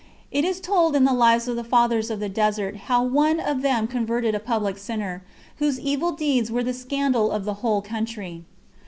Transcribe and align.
It 0.31 0.43
is 0.43 0.59
told 0.59 0.95
in 0.95 1.03
the 1.03 1.13
Lives 1.13 1.47
of 1.47 1.55
the 1.55 1.63
Fathers 1.63 2.09
of 2.09 2.19
the 2.19 2.27
Desert 2.27 2.75
how 2.89 3.03
one 3.03 3.39
of 3.39 3.61
them 3.61 3.85
converted 3.85 4.33
a 4.33 4.39
public 4.39 4.79
sinner, 4.79 5.23
whose 5.57 5.79
evil 5.79 6.11
deeds 6.13 6.51
were 6.51 6.63
the 6.63 6.73
scandal 6.73 7.29
of 7.29 7.45
the 7.45 7.53
whole 7.61 7.83
country. 7.83 8.43